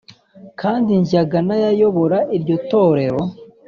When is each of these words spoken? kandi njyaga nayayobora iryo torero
kandi 0.61 0.91
njyaga 1.01 1.37
nayayobora 1.47 2.17
iryo 2.37 2.55
torero 2.71 3.19